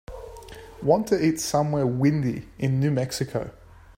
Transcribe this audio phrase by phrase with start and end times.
[0.81, 3.51] want to eat somewhere windy in New Mexico